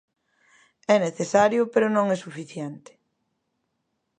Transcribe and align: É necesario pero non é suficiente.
É 0.93 0.97
necesario 1.07 1.61
pero 1.73 1.87
non 1.95 2.05
é 2.15 2.17
suficiente. 2.25 2.91